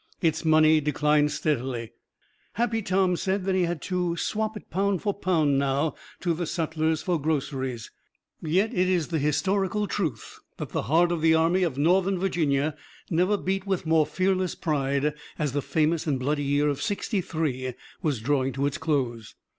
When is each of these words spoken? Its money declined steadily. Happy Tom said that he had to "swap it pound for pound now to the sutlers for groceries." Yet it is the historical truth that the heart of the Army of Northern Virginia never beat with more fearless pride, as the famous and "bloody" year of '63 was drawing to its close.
Its 0.19 0.43
money 0.43 0.81
declined 0.81 1.31
steadily. 1.31 1.91
Happy 2.53 2.81
Tom 2.81 3.15
said 3.15 3.45
that 3.45 3.53
he 3.53 3.65
had 3.65 3.83
to 3.83 4.17
"swap 4.17 4.57
it 4.57 4.67
pound 4.71 4.99
for 4.99 5.13
pound 5.13 5.59
now 5.59 5.93
to 6.19 6.33
the 6.33 6.47
sutlers 6.47 7.03
for 7.03 7.21
groceries." 7.21 7.91
Yet 8.41 8.73
it 8.73 8.89
is 8.89 9.09
the 9.09 9.19
historical 9.19 9.85
truth 9.85 10.39
that 10.57 10.69
the 10.69 10.81
heart 10.89 11.11
of 11.11 11.21
the 11.21 11.35
Army 11.35 11.61
of 11.61 11.77
Northern 11.77 12.17
Virginia 12.17 12.75
never 13.11 13.37
beat 13.37 13.67
with 13.67 13.85
more 13.85 14.07
fearless 14.07 14.55
pride, 14.55 15.13
as 15.37 15.51
the 15.51 15.61
famous 15.61 16.07
and 16.07 16.17
"bloody" 16.19 16.45
year 16.45 16.67
of 16.67 16.81
'63 16.81 17.75
was 18.01 18.21
drawing 18.21 18.53
to 18.53 18.65
its 18.65 18.79
close. 18.79 19.35